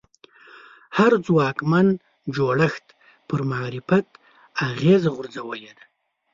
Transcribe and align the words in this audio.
هر 0.97 1.11
ځواکمن 1.25 1.87
جوړښت 2.35 2.85
پر 3.27 3.39
معرفت 3.51 4.07
اغېزه 4.67 5.09
غورځولې 5.15 5.71
ده 5.77 5.85